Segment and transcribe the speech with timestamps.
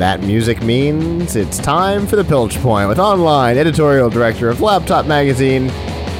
[0.00, 5.04] that music means it's time for the Piltch Point with online editorial director of Laptop
[5.04, 5.68] Magazine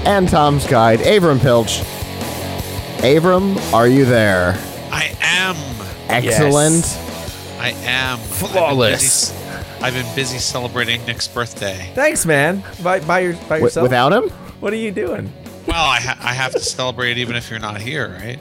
[0.04, 1.78] and Tom's Guide, Avram Piltch.
[3.02, 4.54] Avram, are you there?
[4.92, 5.56] I am.
[6.10, 6.84] Excellent.
[7.58, 8.18] I am.
[8.18, 9.30] Flawless.
[9.32, 11.90] I've been, busy, I've been busy celebrating Nick's birthday.
[11.94, 12.62] Thanks, man.
[12.82, 13.84] By by, your, by W- yourself.
[13.84, 14.28] without him?
[14.60, 15.32] what are you doing?
[15.66, 18.38] Well, I, ha- I have to celebrate even if you're not here, right?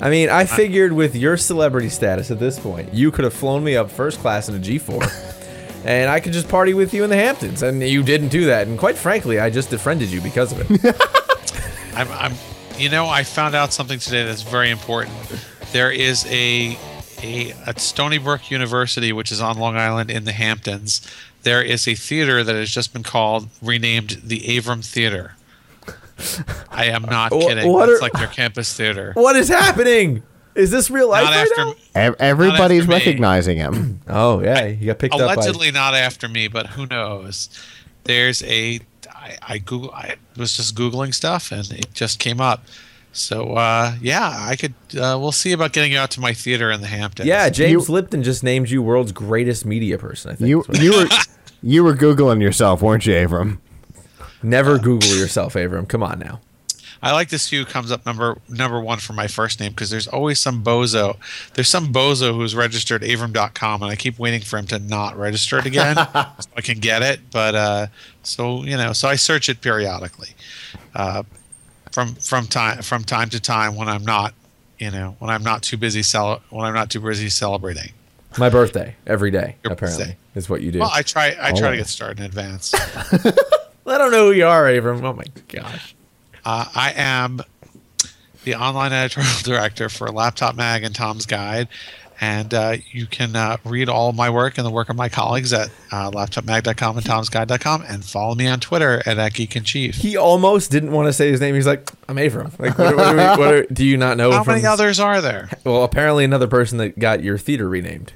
[0.00, 3.64] I mean, I figured with your celebrity status at this point, you could have flown
[3.64, 7.10] me up first class in a G4, and I could just party with you in
[7.10, 7.62] the Hamptons.
[7.62, 8.68] And you didn't do that.
[8.68, 10.96] And quite frankly, I just defriended you because of it.
[11.96, 12.34] I'm, I'm,
[12.78, 15.16] you know, I found out something today that's very important.
[15.72, 16.78] There is a,
[17.22, 21.00] a at Stony Brook University, which is on Long Island in the Hamptons.
[21.42, 25.34] There is a theater that has just been called renamed the Avram Theater.
[26.70, 27.70] I am not kidding.
[27.70, 29.12] what It's like their campus theater.
[29.14, 30.22] what is happening?
[30.54, 31.74] Is this real life Not right after, now?
[31.94, 32.94] Ev- Everybody's me.
[32.94, 34.00] recognizing him.
[34.08, 35.34] Oh yeah, he got picked up by.
[35.34, 37.48] allegedly not after me, but who knows?
[38.04, 38.80] There's a
[39.14, 42.64] I, I Google I was just googling stuff and it just came up.
[43.12, 44.74] So uh, yeah, I could.
[44.94, 47.26] Uh, we'll see about getting you out to my theater in the Hamptons.
[47.28, 50.32] Yeah, James You- Lipton just named you world's greatest media person.
[50.32, 50.48] I think.
[50.48, 51.06] You you were
[51.62, 53.58] you were googling yourself, weren't you, Avram?
[54.42, 55.88] Never Google yourself, Avram.
[55.88, 56.40] Come on now.
[57.02, 60.08] I like this who comes up number number one for my first name because there's
[60.08, 61.16] always some bozo.
[61.54, 65.58] There's some bozo who's registered Avram.com, and I keep waiting for him to not register
[65.58, 67.20] it again so I can get it.
[67.30, 67.86] But uh,
[68.22, 70.30] so you know, so I search it periodically
[70.94, 71.22] uh,
[71.92, 74.34] from from time from time to time when I'm not,
[74.78, 77.92] you know, when I'm not too busy cel- when I'm not too busy celebrating.
[78.38, 79.56] My birthday every day.
[79.62, 80.18] Your apparently, birthday.
[80.34, 80.80] is what you do.
[80.80, 82.74] Well, I try I try to get started in advance.
[83.90, 85.02] I don't know who you are, Avram.
[85.02, 85.94] Oh my gosh.
[86.44, 87.40] Uh, I am
[88.44, 91.68] the online editorial director for Laptop Mag and Tom's Guide.
[92.20, 95.08] And uh, you can uh, read all of my work and the work of my
[95.08, 99.62] colleagues at uh, laptopmag.com and tomsguide.com and follow me on Twitter at, at Geek in
[99.62, 99.94] Chief.
[99.94, 101.54] He almost didn't want to say his name.
[101.54, 102.58] He's like, I'm Avram.
[102.58, 104.32] Like, what, what, do, we, what are- do you not know?
[104.32, 105.48] How from, many others are there?
[105.62, 108.12] Well, apparently another person that got your theater renamed.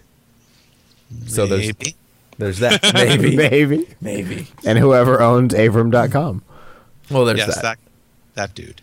[1.28, 1.70] So Maybe.
[1.70, 1.94] there's
[2.38, 3.86] that maybe Maybe.
[4.00, 4.48] maybe.
[4.64, 6.42] And whoever owns Avram.com.
[7.10, 7.62] Well, there's Yes, that.
[7.62, 7.78] that.
[8.34, 8.80] that dude.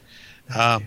[0.55, 0.85] Um,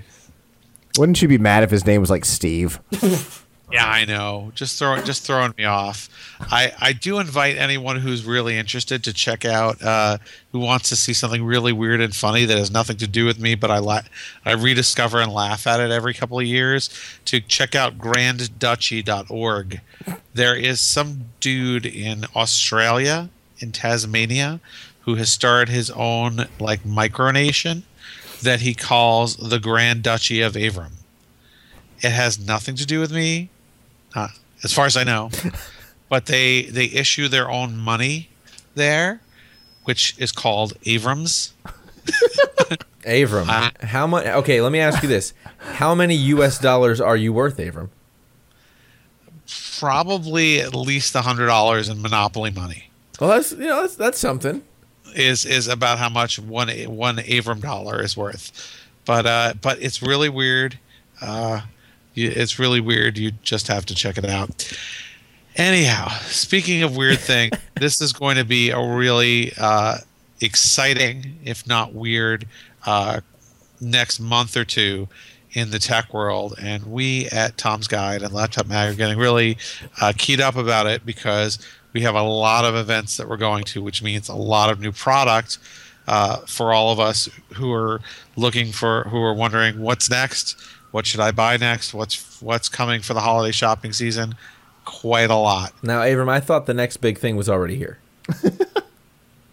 [0.99, 2.81] Wouldn't you be mad if his name was like Steve?
[3.73, 4.53] Yeah, I know.
[4.55, 6.11] Just throwing just throwing me off.
[6.41, 10.19] I I do invite anyone who's really interested to check out uh,
[10.53, 13.39] who wants to see something really weird and funny that has nothing to do with
[13.41, 14.03] me, but I la-
[14.45, 16.91] I rediscover and laugh at it every couple of years.
[17.27, 19.81] To check out grandduchy.org.
[20.35, 24.61] There is some dude in Australia in Tasmania
[25.03, 27.83] who has started his own like micronation
[28.43, 30.93] that he calls the Grand Duchy of Avram.
[32.03, 33.49] It has nothing to do with me,
[34.15, 34.29] uh,
[34.65, 35.31] as far as I know.
[36.09, 38.29] but they they issue their own money
[38.75, 39.21] there,
[39.85, 41.53] which is called Avrams.
[43.05, 44.27] Avram, Uh, how much?
[44.27, 46.59] Okay, let me ask you this: How many U.S.
[46.59, 47.89] dollars are you worth, Avram?
[49.79, 52.91] Probably at least a hundred dollars in monopoly money
[53.21, 54.63] Well, that's you know that's that's something.
[55.15, 58.53] is is about how much one one Avram dollar is worth.
[59.05, 60.79] But uh, but it's really weird.
[61.21, 61.63] Uh,
[62.15, 63.19] it's really weird.
[63.19, 64.73] You just have to check it out.
[65.57, 69.99] Anyhow, speaking of weird thing, this is going to be a really uh,
[70.41, 72.47] exciting, if not weird,
[72.87, 73.21] uh,
[73.81, 75.09] next month or two
[75.53, 76.55] in the tech world.
[76.61, 79.59] And we at Tom's Guide and Laptop Mag are getting really
[80.01, 81.59] uh, keyed up about it because
[81.93, 84.81] we have a lot of events that we're going to, which means a lot of
[84.81, 85.59] new product
[86.09, 88.01] uh, for all of us who are
[88.37, 90.57] looking for, who are wondering what's next,
[90.93, 94.37] what should I buy next, what's what's coming for the holiday shopping season.
[94.85, 95.73] Quite a lot.
[95.83, 97.99] Now, Avram, I thought the next big thing was already here.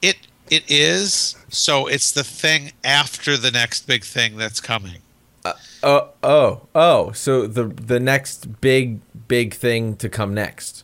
[0.01, 0.15] It
[0.49, 1.87] it is so.
[1.87, 4.99] It's the thing after the next big thing that's coming.
[5.43, 7.11] Uh, oh, oh, oh!
[7.11, 10.83] So the the next big big thing to come next,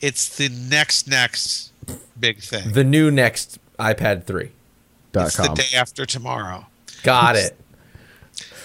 [0.00, 1.70] It's the next next
[2.18, 2.72] big thing.
[2.72, 4.52] the new next iPad three.
[5.12, 6.66] Dot It's the day after tomorrow.
[7.02, 7.56] Got it.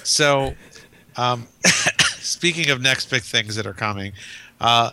[0.03, 0.56] So,
[1.17, 1.47] um,
[2.19, 4.13] speaking of next big things that are coming,
[4.59, 4.91] uh,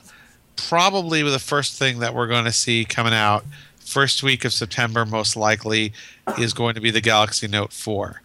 [0.56, 3.44] probably the first thing that we're going to see coming out
[3.88, 5.92] first week of September, most likely,
[6.38, 8.20] is going to be the Galaxy Note 4.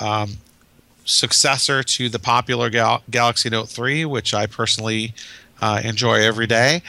[0.00, 0.38] Um,
[1.04, 5.14] successor to the popular Gal- Galaxy Note 3, which I personally
[5.60, 6.82] uh, enjoy every day,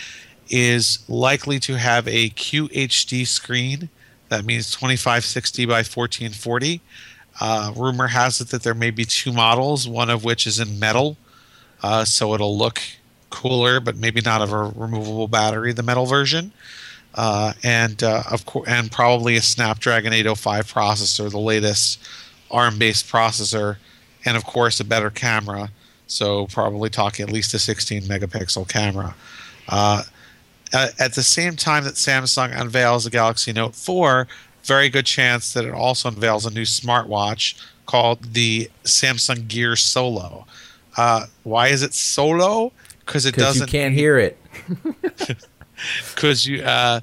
[0.49, 3.89] is likely to have a QHD screen.
[4.27, 6.81] That means 2560 by 1440.
[7.41, 10.79] Uh, rumor has it that there may be two models, one of which is in
[10.79, 11.17] metal,
[11.81, 12.81] uh, so it'll look
[13.29, 16.51] cooler, but maybe not of a removable battery, the metal version.
[17.15, 21.99] Uh, and uh, of course, and probably a Snapdragon 805 processor, the latest
[22.51, 23.77] ARM-based processor,
[24.25, 25.69] and of course a better camera.
[26.07, 29.15] So probably talking at least a 16 megapixel camera.
[29.67, 30.03] Uh,
[30.71, 34.27] at the same time that Samsung unveils the Galaxy Note 4,
[34.63, 40.45] very good chance that it also unveils a new smartwatch called the Samsung Gear Solo.
[40.97, 42.71] Uh, why is it solo?
[43.05, 43.67] Because it doesn't.
[43.67, 44.37] you can't hear it.
[46.13, 46.61] Because you.
[46.61, 46.99] Uh,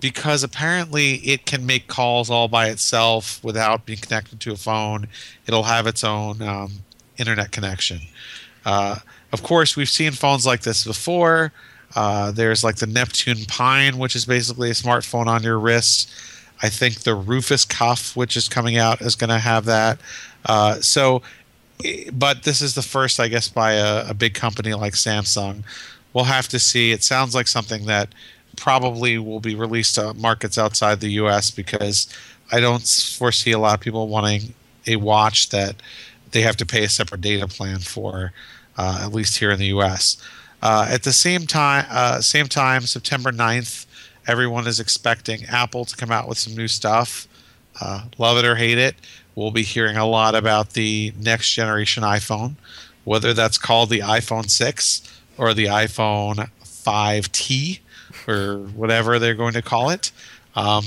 [0.00, 5.08] because apparently it can make calls all by itself without being connected to a phone.
[5.46, 6.72] It'll have its own um,
[7.16, 8.00] internet connection.
[8.64, 8.96] Uh,
[9.32, 11.52] of course, we've seen phones like this before.
[11.94, 16.10] Uh, there's like the Neptune Pine, which is basically a smartphone on your wrist.
[16.62, 20.00] I think the Rufus Cuff, which is coming out, is going to have that.
[20.46, 21.22] Uh, so,
[22.12, 25.64] but this is the first, I guess, by a, a, big company like Samsung.
[26.12, 26.92] We'll have to see.
[26.92, 28.08] It sounds like something that
[28.56, 31.50] probably will be released to markets outside the U.S.
[31.50, 32.08] because
[32.50, 32.86] I don't
[33.18, 34.54] foresee a lot of people wanting
[34.86, 35.76] a watch that
[36.30, 38.32] they have to pay a separate data plan for,
[38.78, 40.16] uh, at least here in the U.S.
[40.62, 43.85] Uh, at the same time, uh, same time, September 9th,
[44.26, 47.28] everyone is expecting Apple to come out with some new stuff.
[47.80, 48.94] Uh, love it or hate it,
[49.34, 52.54] we'll be hearing a lot about the next generation iPhone,
[53.04, 55.02] whether that's called the iPhone 6
[55.36, 57.80] or the iPhone 5T
[58.26, 60.10] or whatever they're going to call it.
[60.54, 60.84] Um,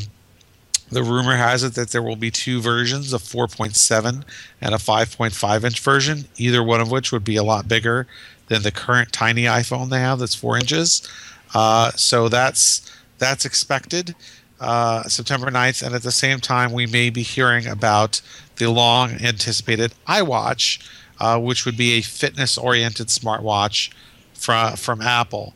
[0.92, 4.24] the rumor has it that there will be two versions, a 4.7
[4.62, 8.08] and a 5.5 inch version, either one of which would be a lot bigger
[8.48, 11.08] than the current tiny iPhone they have that's four inches.
[11.54, 14.16] Uh, so that's that's expected
[14.60, 15.84] uh, September 9th.
[15.86, 18.22] And at the same time, we may be hearing about
[18.58, 20.86] the long anticipated iWatch,
[21.20, 23.92] uh, which would be a fitness oriented smartwatch
[24.34, 25.54] from, from Apple.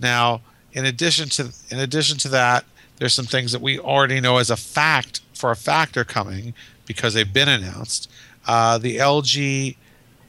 [0.00, 2.64] Now, in addition to in addition to that,
[2.96, 6.54] there's some things that we already know as a fact for a fact are coming
[6.86, 8.10] because they've been announced.
[8.46, 9.76] Uh, the LG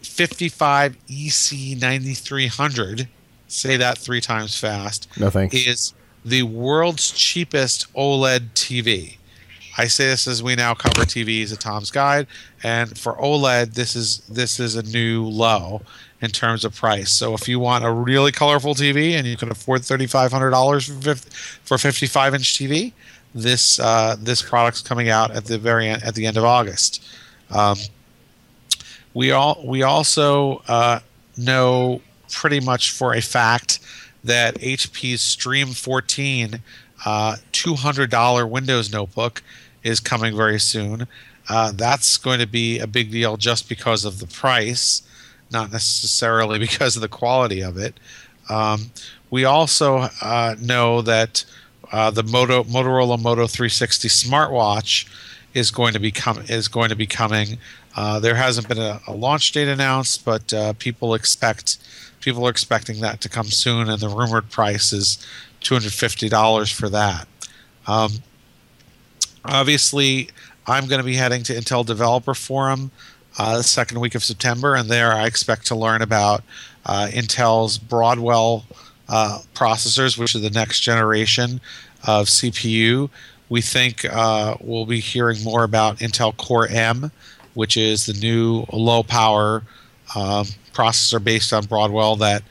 [0.02, 3.08] 55 EC 9300,
[3.48, 5.08] say that three times fast.
[5.20, 5.56] No thanks.
[5.56, 5.94] Is
[6.26, 9.18] the world's cheapest OLED TV.
[9.78, 12.28] I say this as we now cover TVs at Tom's Guide,
[12.64, 15.82] and for OLED, this is this is a new low
[16.22, 17.12] in terms of price.
[17.12, 20.52] So if you want a really colorful TV and you can afford thirty five hundred
[20.52, 20.88] dollars
[21.64, 22.94] for fifty five inch TV,
[23.36, 27.06] this uh, this product's coming out at the very end, at the end of August.
[27.52, 27.78] Um,
[29.14, 31.02] we all we also uh,
[31.38, 32.02] know
[32.32, 33.80] pretty much for a fact
[34.26, 36.62] that HP's Stream 14
[37.06, 39.44] uh, $200 Windows notebook
[39.84, 41.08] is coming very soon.
[41.48, 45.04] Uh, that's going to be a big deal just because of the price,
[45.52, 48.00] not necessarily because of the quality of it.
[48.50, 48.92] Um,
[49.30, 51.46] we also uh, know that
[51.92, 55.08] uh, the Moto, Motorola Moto 360 smartwatch
[55.54, 57.58] is going to be com- is going to be coming.
[57.96, 61.78] Uh, there hasn't been a, a, launch date announced, but uh, people expect
[62.26, 65.26] people are expecting that to come soon, and the rumored price is
[65.62, 67.28] two hundred fifty dollars for that.
[67.88, 68.12] Um,
[69.46, 70.30] obviously,
[70.66, 72.90] I'm going to be heading to Intel Developer Forum
[73.38, 76.44] uh, the second week of September, and there I expect to learn about
[76.88, 78.66] uh, Intel's Broadwell
[79.08, 81.62] uh, processors, which are the next generation
[82.08, 83.10] of CPU.
[83.50, 87.12] We think uh, we'll be hearing more about Intel Core M,
[87.54, 89.62] which is the new low power
[90.16, 92.44] um, processor based on Broadwell that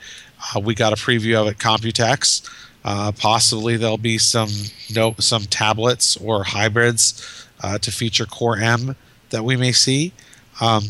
[0.55, 2.49] uh, we got a preview of at Computex.
[2.83, 4.49] Uh, possibly there'll be some
[4.93, 8.95] no, some tablets or hybrids uh, to feature Core M
[9.29, 10.13] that we may see.
[10.61, 10.83] Um,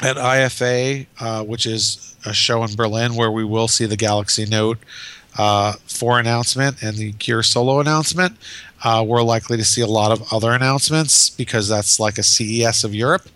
[0.00, 4.46] at IFA, uh, which is a show in Berlin where we will see the Galaxy
[4.46, 4.78] Note
[5.36, 8.36] uh, 4 announcement and the Gear Solo announcement.
[8.84, 12.84] Uh, we're likely to see a lot of other announcements because that's like a CES
[12.84, 13.28] of Europe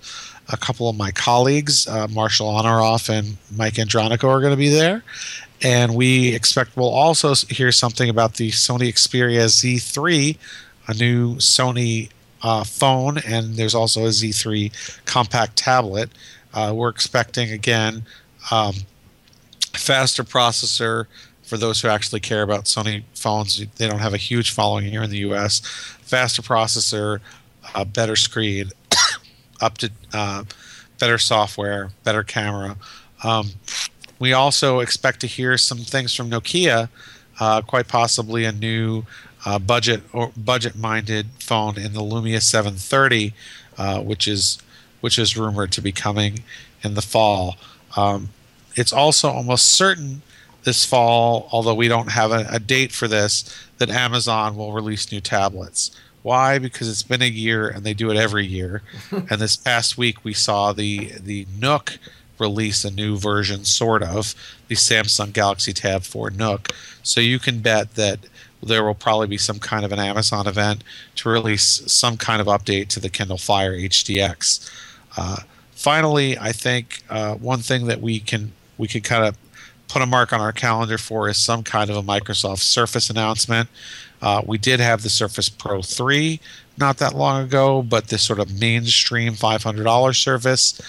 [0.49, 4.69] a couple of my colleagues, uh, Marshall Honorof and Mike Andronico, are going to be
[4.69, 5.03] there.
[5.63, 10.37] And we expect we'll also hear something about the Sony Xperia Z3,
[10.89, 12.11] a new Sony
[12.43, 16.11] uh, phone, and there's also a Z3 compact tablet.
[16.53, 18.05] Uh, we're expecting, again,
[18.51, 18.75] um,
[19.73, 21.07] faster processor
[21.43, 23.65] for those who actually care about Sony phones.
[23.77, 25.61] They don't have a huge following here in the US.
[26.03, 27.21] Faster processor,
[27.75, 28.71] a better screen,
[29.63, 30.45] up to uh,
[30.99, 32.77] better software, better camera.
[33.25, 33.51] Um,
[34.19, 36.89] we also expect to hear some things from Nokia,
[37.41, 39.05] uh, quite possibly a new
[39.45, 43.35] uh, budget or budget-minded phone in the Lumia 730,
[43.79, 44.59] uh, which is
[45.01, 46.45] which is rumored to be coming
[46.83, 47.57] in the fall.
[47.97, 48.29] Um,
[48.77, 50.23] it's also almost certain
[50.63, 53.45] this fall, although we don't have a, a date for this,
[53.79, 55.91] that Amazon will release new tablets.
[56.23, 56.59] Why?
[56.59, 58.83] Because it's been a year and they do it every year.
[59.11, 61.99] and this past week we saw the the Nook
[62.39, 64.35] release a new version, sort of,
[64.69, 66.75] the Samsung Galaxy Tab 4 Nook.
[67.03, 68.21] So you can bet that
[68.63, 70.85] there will probably be some kind of an Amazon event
[71.17, 74.71] to release some kind of update to the Kindle Fire HDX.
[75.17, 75.39] Uh,
[75.73, 79.37] finally, I think uh, one thing that we can we can kind of
[79.89, 83.69] put a mark on our calendar for is some kind of a Microsoft Surface announcement.
[84.23, 86.41] Uh, we did have the Surface Pro 3
[86.79, 90.81] not that long ago, but this sort of mainstream $500 Surface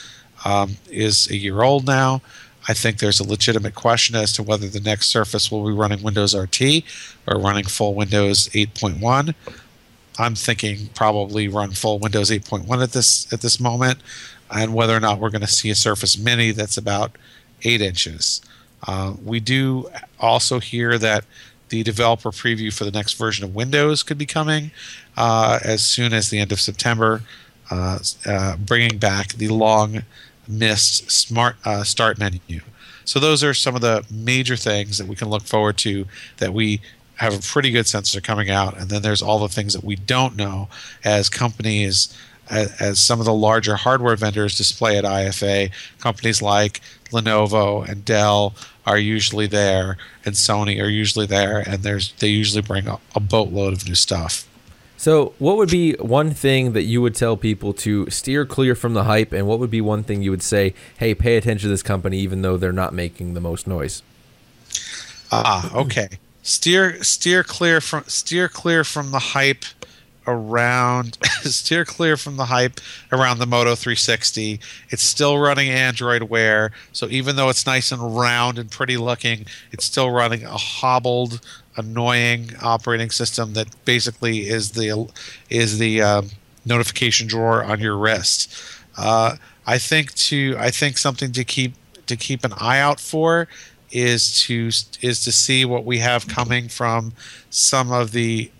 [0.45, 2.21] um, is a year old now.
[2.67, 6.01] I think there's a legitimate question as to whether the next Surface will be running
[6.01, 6.83] Windows RT
[7.27, 9.33] or running full Windows 8.1.
[10.17, 13.99] I'm thinking probably run full Windows 8.1 at this at this moment,
[14.51, 17.17] and whether or not we're going to see a Surface Mini that's about
[17.63, 18.41] eight inches.
[18.87, 21.25] Uh, we do also hear that
[21.73, 24.69] the developer preview for the next version of Windows could be coming
[25.17, 27.23] uh, as soon as the end of September,
[27.71, 30.03] uh, uh bringing back the long
[30.47, 32.61] missed smart uh, start menu.
[33.05, 36.05] So those are some of the major things that we can look forward to
[36.37, 36.79] that we
[37.15, 38.77] have a pretty good sense are coming out.
[38.77, 40.69] And then there's all the things that we don't know
[41.03, 42.15] as companies,
[42.49, 45.71] as, as some of the larger hardware vendors display at IFA.
[45.99, 46.81] Companies like
[47.11, 48.53] Lenovo and Dell
[48.85, 53.19] are usually there, and Sony are usually there, and there's they usually bring a, a
[53.19, 54.47] boatload of new stuff.
[54.97, 58.93] So, what would be one thing that you would tell people to steer clear from
[58.93, 61.69] the hype, and what would be one thing you would say, hey, pay attention to
[61.69, 64.01] this company even though they're not making the most noise?
[65.31, 66.09] Ah, okay.
[66.41, 69.65] Steer steer clear from steer clear from the hype
[70.27, 72.79] around steer clear from the hype
[73.11, 74.59] around the Moto 360.
[74.89, 79.45] It's still running Android Wear, so even though it's nice and round and pretty looking,
[79.71, 81.41] it's still running a hobbled,
[81.75, 85.09] annoying operating system that basically is the
[85.49, 86.29] is the um,
[86.65, 88.53] notification drawer on your wrist.
[88.97, 91.73] Uh, I think to I think something to keep
[92.07, 93.47] to keep an eye out for
[93.91, 94.67] is to
[95.01, 97.13] is to see what we have coming from
[97.49, 98.51] some of the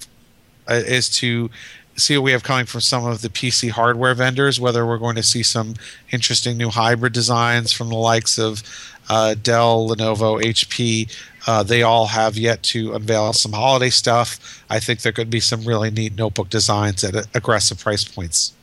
[0.69, 1.49] uh, is to
[1.95, 5.15] see what we have coming from some of the PC hardware vendors, whether we're going
[5.15, 5.75] to see some
[6.11, 8.63] interesting new hybrid designs from the likes of
[9.09, 11.13] uh, Dell, Lenovo, HP.
[11.45, 14.63] Uh, they all have yet to unveil some holiday stuff.
[14.69, 18.53] I think there could be some really neat notebook designs at aggressive price points.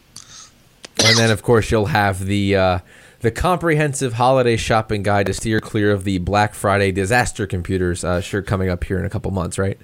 [1.04, 2.78] And then, of course, you'll have the uh,
[3.20, 8.02] the comprehensive holiday shopping guide to steer clear of the Black Friday disaster computers.
[8.02, 9.78] Uh, sure, coming up here in a couple months, right?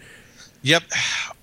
[0.67, 0.83] Yep,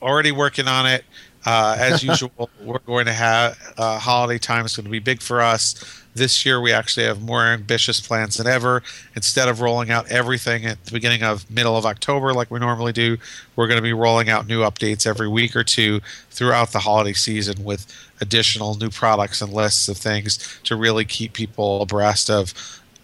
[0.02, 1.06] already working on it.
[1.46, 5.22] Uh, as usual, we're going to have uh, holiday time is going to be big
[5.22, 6.04] for us.
[6.14, 8.84] This year, we actually have more ambitious plans than ever.
[9.16, 12.92] Instead of rolling out everything at the beginning of middle of October like we normally
[12.92, 13.18] do,
[13.56, 17.14] we're going to be rolling out new updates every week or two throughout the holiday
[17.14, 17.88] season with
[18.20, 22.54] additional new products and lists of things to really keep people abreast of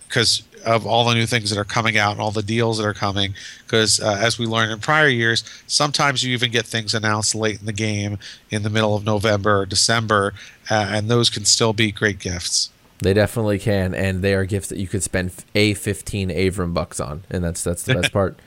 [0.09, 2.85] because of all the new things that are coming out and all the deals that
[2.85, 3.33] are coming.
[3.65, 7.59] Because uh, as we learned in prior years, sometimes you even get things announced late
[7.59, 8.17] in the game,
[8.49, 10.33] in the middle of November or December,
[10.69, 12.71] uh, and those can still be great gifts.
[13.01, 16.99] They definitely can, and they are gifts that you could spend a fifteen Avram bucks
[16.99, 18.37] on, and that's that's the best part.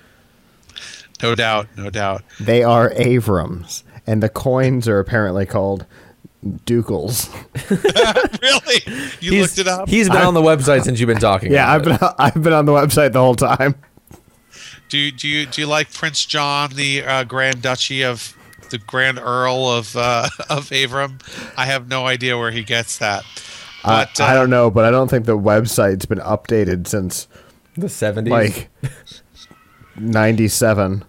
[1.23, 2.23] no doubt, no doubt.
[2.39, 5.87] They are Avrams, and the coins are apparently called
[6.45, 7.31] Dukels.
[8.43, 9.13] really?
[9.21, 9.89] You he's, looked it up?
[9.89, 11.53] He's been i on the website since you've been talking.
[11.53, 11.99] Yeah, I've been.
[12.19, 13.77] I've been on the website the whole time.
[14.89, 18.37] Do you, do you do you like Prince John, the uh, Grand Duchy of
[18.71, 21.23] the Grand Earl of uh, of Avram?
[21.57, 23.25] I have no idea where he gets that.
[23.85, 27.27] But, uh, I don't know, but I don't think the website's been updated since
[27.77, 28.71] the seventies, like
[29.97, 31.05] ninety seven.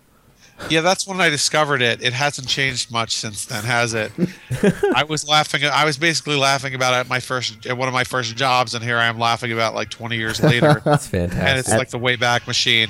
[0.70, 2.02] Yeah, that's when I discovered it.
[2.02, 4.12] It hasn't changed much since then, has it?
[4.96, 5.64] I was laughing.
[5.66, 8.74] I was basically laughing about it at my first, at one of my first jobs,
[8.74, 10.82] and here I am laughing about like 20 years later.
[10.86, 11.44] that's fantastic.
[11.48, 12.90] And it's like the Wayback Machine.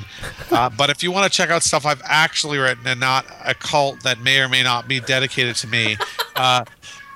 [0.51, 3.55] Uh, but if you want to check out stuff I've actually written and not a
[3.55, 5.97] cult that may or may not be dedicated to me,
[6.35, 6.65] uh,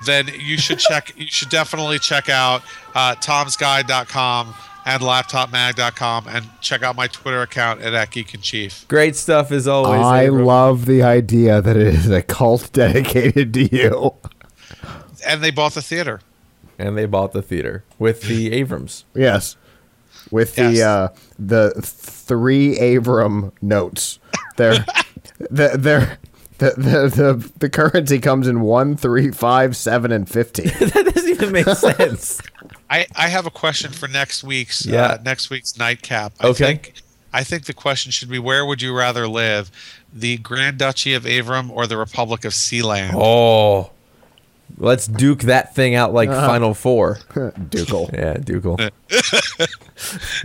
[0.06, 1.12] then you should check.
[1.16, 2.62] You should definitely check out
[2.94, 4.54] uh, Tom'sGuide.com
[4.88, 8.88] and laptopmag.com and check out my Twitter account at, Geek in Chief.
[8.88, 10.00] Great stuff as always.
[10.00, 10.46] I Avram.
[10.46, 14.14] love the idea that it is a cult dedicated to you.
[15.26, 16.20] And they bought the theater.
[16.78, 19.04] And they bought the theater with the Avrams.
[19.14, 19.56] Yes.
[20.30, 20.74] With yes.
[20.74, 24.18] the uh, the three Avram notes.
[24.56, 24.86] They're
[25.50, 26.18] they're, they're
[26.58, 30.62] the, the, the, the currency comes in 1, 3, 5, 7, and 50.
[30.62, 32.42] that doesn't even make sense.
[32.90, 35.02] I, I have a question for next week's uh, yeah.
[35.06, 36.32] uh, next week's nightcap.
[36.40, 36.64] I okay.
[36.64, 36.94] think
[37.32, 39.70] I think the question should be where would you rather live,
[40.12, 43.12] the Grand Duchy of Avram or the Republic of Sealand?
[43.14, 43.90] Oh,
[44.78, 46.46] let's duke that thing out like Uh-huh.
[46.46, 47.16] Final Four.
[47.30, 48.10] Dukel.
[48.12, 48.90] Yeah, Dukel.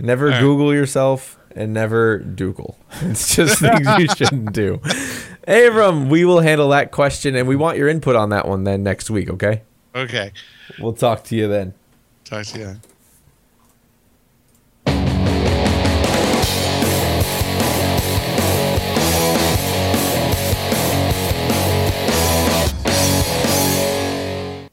[0.00, 2.74] never Google yourself and never Dukel.
[3.02, 4.78] It's just things you shouldn't do.
[5.48, 8.82] Avram, we will handle that question and we want your input on that one then
[8.82, 9.62] next week, okay?
[9.94, 10.32] Okay.
[10.78, 11.74] We'll talk to you then.
[12.34, 12.93] Talk to you then.